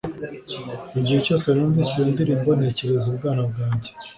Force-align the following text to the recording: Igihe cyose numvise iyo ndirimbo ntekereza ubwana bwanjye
Igihe 0.99 1.19
cyose 1.25 1.47
numvise 1.55 1.89
iyo 1.95 2.05
ndirimbo 2.11 2.49
ntekereza 2.57 3.05
ubwana 3.09 3.41
bwanjye 3.49 3.89